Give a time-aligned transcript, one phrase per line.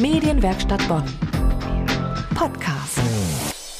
[0.00, 1.02] Medienwerkstatt Bonn.
[2.32, 3.00] Podcast.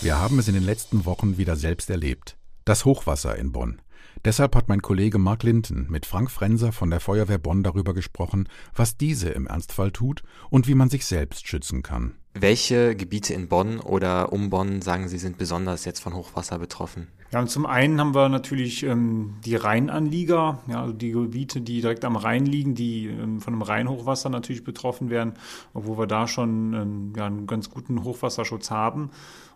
[0.01, 2.37] Wir haben es in den letzten Wochen wieder selbst erlebt.
[2.65, 3.81] Das Hochwasser in Bonn.
[4.25, 8.49] Deshalb hat mein Kollege Mark Linton mit Frank Frenser von der Feuerwehr Bonn darüber gesprochen,
[8.75, 12.17] was diese im Ernstfall tut und wie man sich selbst schützen kann.
[12.41, 17.09] Welche Gebiete in Bonn oder um Bonn sagen Sie sind besonders jetzt von Hochwasser betroffen?
[17.33, 21.81] Ja, und zum einen haben wir natürlich ähm, die Rheinanlieger, ja, also die Gebiete, die
[21.81, 25.35] direkt am Rhein liegen, die ähm, von einem Rheinhochwasser natürlich betroffen werden,
[25.75, 29.11] obwohl wir da schon ähm, ja, einen ganz guten Hochwasserschutz haben.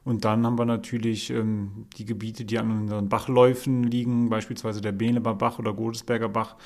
[0.04, 4.92] Und dann haben wir natürlich ähm, die Gebiete, die an unseren Bachläufen liegen, beispielsweise der
[4.92, 6.56] Behleber Bach oder Godesberger Bach,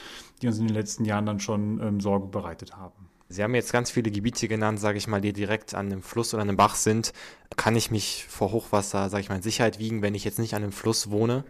[0.41, 3.06] die uns in den letzten Jahren dann schon ähm, Sorge bereitet haben.
[3.29, 6.33] Sie haben jetzt ganz viele Gebiete genannt, sage ich mal, die direkt an einem Fluss
[6.33, 7.13] oder einem Bach sind.
[7.57, 10.55] Kann ich mich vor Hochwasser, sage ich mal, in Sicherheit wiegen, wenn ich jetzt nicht
[10.55, 11.45] an einem Fluss wohne?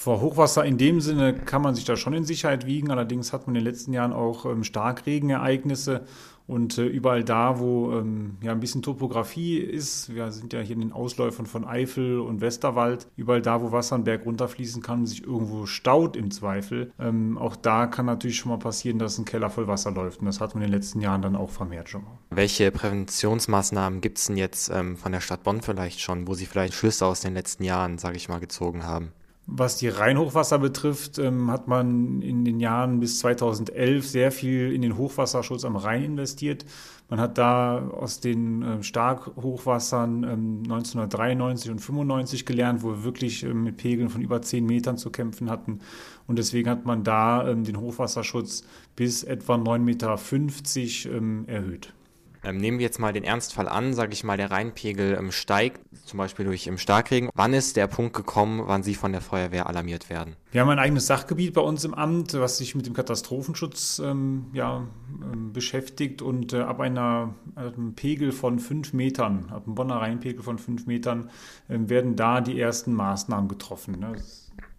[0.00, 2.92] Vor Hochwasser in dem Sinne kann man sich da schon in Sicherheit wiegen.
[2.92, 6.04] Allerdings hat man in den letzten Jahren auch ähm, Starkregenereignisse
[6.46, 10.76] und äh, überall da, wo ähm, ja ein bisschen Topografie ist, wir sind ja hier
[10.76, 15.04] in den Ausläufern von Eifel und Westerwald, überall da, wo Wasser einen Berg runterfließen kann,
[15.04, 16.92] sich irgendwo staut im Zweifel.
[17.00, 20.20] Ähm, auch da kann natürlich schon mal passieren, dass ein Keller voll Wasser läuft.
[20.20, 22.16] Und das hat man in den letzten Jahren dann auch vermehrt schon mal.
[22.30, 26.46] Welche Präventionsmaßnahmen gibt es denn jetzt ähm, von der Stadt Bonn vielleicht schon, wo Sie
[26.46, 29.10] vielleicht Schlüsse aus den letzten Jahren, sage ich mal, gezogen haben?
[29.50, 34.82] Was die Rheinhochwasser betrifft, ähm, hat man in den Jahren bis 2011 sehr viel in
[34.82, 36.66] den Hochwasserschutz am Rhein investiert.
[37.08, 43.42] Man hat da aus den äh, Starkhochwassern ähm, 1993 und 95 gelernt, wo wir wirklich
[43.42, 45.78] ähm, mit Pegeln von über 10 Metern zu kämpfen hatten.
[46.26, 48.64] Und deswegen hat man da ähm, den Hochwasserschutz
[48.96, 51.94] bis etwa 9,50 Meter ähm, erhöht.
[52.44, 55.80] Ähm, nehmen wir jetzt mal den Ernstfall an, sage ich mal, der Rheinpegel ähm, steigt,
[56.04, 57.30] zum Beispiel durch im Starkregen.
[57.34, 60.36] Wann ist der Punkt gekommen, wann Sie von der Feuerwehr alarmiert werden?
[60.52, 64.46] Wir haben ein eigenes Sachgebiet bei uns im Amt, was sich mit dem Katastrophenschutz ähm,
[64.52, 64.86] ja,
[65.22, 70.42] ähm, beschäftigt und äh, ab einer, einem Pegel von fünf Metern, ab einem Bonner Rheinpegel
[70.42, 71.30] von fünf Metern,
[71.68, 73.98] äh, werden da die ersten Maßnahmen getroffen.
[73.98, 74.12] Ne?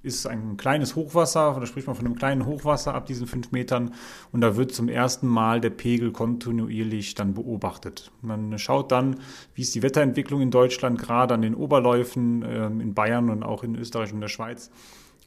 [0.01, 3.93] Ist ein kleines Hochwasser, da spricht man von einem kleinen Hochwasser ab diesen fünf Metern
[4.31, 8.11] und da wird zum ersten Mal der Pegel kontinuierlich dann beobachtet.
[8.21, 9.19] Man schaut dann,
[9.53, 13.63] wie ist die Wetterentwicklung in Deutschland, gerade an den Oberläufen ähm, in Bayern und auch
[13.63, 14.71] in Österreich und der Schweiz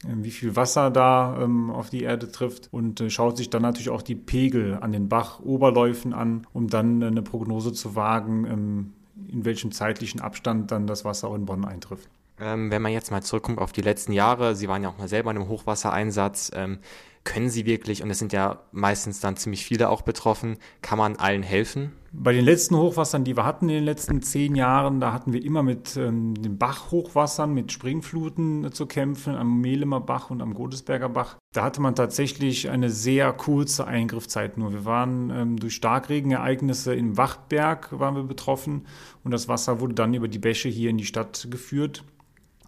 [0.07, 3.61] ähm, wie viel Wasser da ähm, auf die Erde trifft und äh, schaut sich dann
[3.61, 8.91] natürlich auch die Pegel an den Bachoberläufen an, um dann eine Prognose zu wagen,
[9.27, 12.09] in welchem zeitlichen Abstand dann das Wasser auch in Bonn eintrifft.
[12.43, 15.07] Ähm, wenn man jetzt mal zurückkommt auf die letzten Jahre, Sie waren ja auch mal
[15.07, 16.79] selber in einem Hochwassereinsatz, ähm,
[17.23, 21.15] können Sie wirklich, und es sind ja meistens dann ziemlich viele auch betroffen, kann man
[21.15, 21.93] allen helfen?
[22.11, 25.43] Bei den letzten Hochwassern, die wir hatten in den letzten zehn Jahren, da hatten wir
[25.43, 30.53] immer mit ähm, den Bachhochwassern, mit Springfluten äh, zu kämpfen, am Mehlemer Bach und am
[30.53, 31.37] Godesberger Bach.
[31.53, 34.73] Da hatte man tatsächlich eine sehr kurze Eingriffszeit nur.
[34.73, 38.85] Wir waren ähm, durch Starkregenereignisse im Wachtberg waren wir betroffen
[39.23, 42.03] und das Wasser wurde dann über die Bäche hier in die Stadt geführt.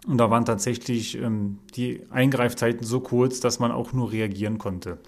[0.06, 4.98] Und da waren tatsächlich ähm, die Eingreifzeiten so kurz, dass man auch nur reagieren konnte.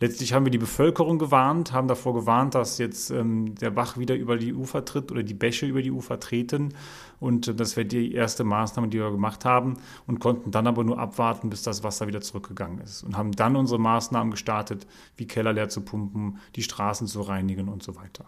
[0.00, 4.14] Letztlich haben wir die Bevölkerung gewarnt, haben davor gewarnt, dass jetzt ähm, der Bach wieder
[4.16, 6.74] über die Ufer tritt oder die Bäche über die Ufer treten.
[7.20, 10.84] Und äh, das wäre die erste Maßnahme, die wir gemacht haben und konnten dann aber
[10.84, 13.02] nur abwarten, bis das Wasser wieder zurückgegangen ist.
[13.02, 17.68] Und haben dann unsere Maßnahmen gestartet, wie Keller leer zu pumpen, die Straßen zu reinigen
[17.68, 18.26] und so weiter.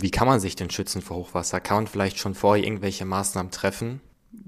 [0.00, 1.60] Wie kann man sich denn schützen vor Hochwasser?
[1.60, 4.00] Kann man vielleicht schon vorher irgendwelche Maßnahmen treffen?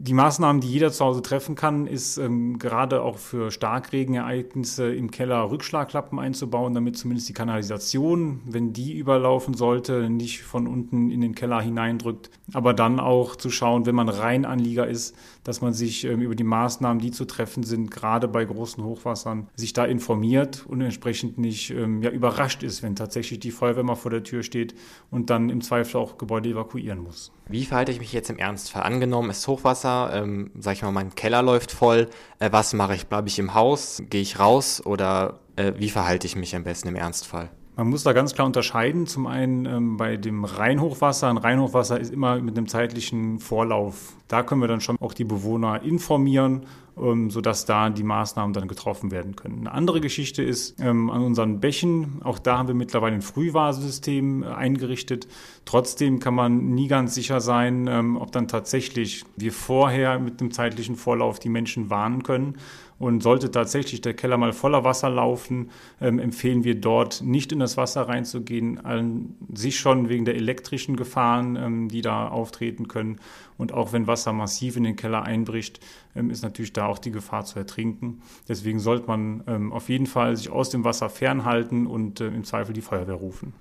[0.04, 5.12] Die Maßnahmen, die jeder zu Hause treffen kann, ist ähm, gerade auch für Starkregenereignisse im
[5.12, 11.20] Keller Rückschlagklappen einzubauen, damit zumindest die Kanalisation, wenn die überlaufen sollte, nicht von unten in
[11.20, 12.30] den Keller hineindrückt.
[12.52, 15.14] Aber dann auch zu schauen, wenn man Rheinanlieger ist,
[15.44, 19.46] dass man sich ähm, über die Maßnahmen, die zu treffen sind, gerade bei großen Hochwassern,
[19.54, 23.94] sich da informiert und entsprechend nicht ähm, ja, überrascht ist, wenn tatsächlich die Feuerwehr mal
[23.94, 24.74] vor der Tür steht
[25.12, 27.30] und dann im Zweifel auch Gebäude evakuieren muss.
[27.48, 28.82] Wie verhalte ich mich jetzt im Ernstfall?
[28.82, 32.08] Angenommen, ist Hochwasser, ähm, sag ich mal, mein Keller läuft voll.
[32.38, 33.06] Äh, was mache ich?
[33.06, 34.02] Bleibe ich im Haus?
[34.10, 34.84] Gehe ich raus?
[34.84, 37.50] Oder äh, wie verhalte ich mich am besten im Ernstfall?
[37.76, 39.06] Man muss da ganz klar unterscheiden.
[39.06, 41.28] Zum einen ähm, bei dem Rheinhochwasser.
[41.28, 44.14] Ein Rheinhochwasser ist immer mit einem zeitlichen Vorlauf.
[44.28, 49.10] Da können wir dann schon auch die Bewohner informieren, sodass da die Maßnahmen dann getroffen
[49.10, 49.60] werden können.
[49.60, 52.20] Eine andere Geschichte ist ähm, an unseren Bächen.
[52.22, 55.26] Auch da haben wir mittlerweile ein Frühwarnsystem äh, eingerichtet.
[55.64, 60.50] Trotzdem kann man nie ganz sicher sein, ähm, ob dann tatsächlich wir vorher mit dem
[60.50, 62.58] zeitlichen Vorlauf die Menschen warnen können
[63.02, 67.58] und sollte tatsächlich der Keller mal voller Wasser laufen, ähm, empfehlen wir dort nicht in
[67.58, 73.18] das Wasser reinzugehen, an sich schon wegen der elektrischen Gefahren, ähm, die da auftreten können.
[73.58, 75.80] Und auch wenn Wasser massiv in den Keller einbricht,
[76.14, 78.22] ähm, ist natürlich da auch die Gefahr zu ertrinken.
[78.48, 82.44] Deswegen sollte man ähm, auf jeden Fall sich aus dem Wasser fernhalten und äh, im
[82.44, 83.54] Zweifel die Feuerwehr rufen.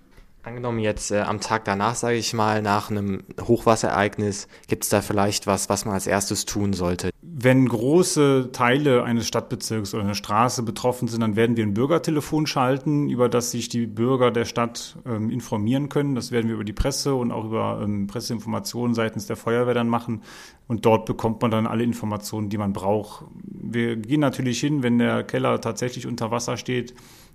[0.43, 5.01] Angenommen jetzt äh, am Tag danach, sage ich mal, nach einem Hochwasserereignis, gibt es da
[5.01, 7.10] vielleicht was, was man als erstes tun sollte?
[7.43, 12.45] Wenn große Teile eines Stadtbezirks oder einer Straße betroffen sind, dann werden wir ein Bürgertelefon
[12.45, 16.13] schalten, über das sich die Bürger der Stadt ähm, informieren können.
[16.13, 19.89] Das werden wir über die Presse und auch über ähm, Presseinformationen seitens der Feuerwehr dann
[19.89, 20.21] machen.
[20.67, 23.25] Und dort bekommt man dann alle Informationen, die man braucht.
[23.43, 26.93] Wir gehen natürlich hin, wenn der Keller tatsächlich unter Wasser steht,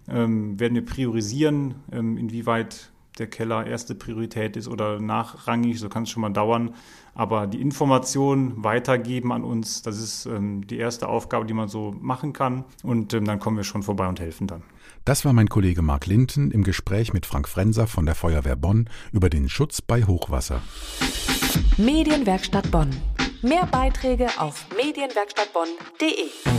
[0.08, 6.04] ähm, werden wir priorisieren, ähm, inwieweit der Keller erste Priorität ist oder nachrangig, so kann
[6.04, 6.74] es schon mal dauern.
[7.14, 11.94] Aber die Information weitergeben an uns, das ist ähm, die erste Aufgabe, die man so
[12.00, 12.64] machen kann.
[12.82, 14.62] Und ähm, dann kommen wir schon vorbei und helfen dann.
[15.04, 18.90] Das war mein Kollege Marc Linten im Gespräch mit Frank Frenser von der Feuerwehr Bonn
[19.12, 20.60] über den Schutz bei Hochwasser.
[21.78, 22.90] Medienwerkstatt Bonn.
[23.40, 26.55] Mehr Beiträge auf medienwerkstattbonn.de.